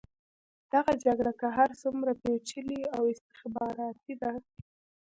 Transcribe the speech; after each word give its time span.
دغه 0.73 0.91
جګړه 1.05 1.31
که 1.39 1.47
هر 1.57 1.69
څومره 1.81 2.11
پېچلې 2.21 2.81
او 2.95 3.01
استخباراتي 3.13 4.13
ده. 4.21 4.31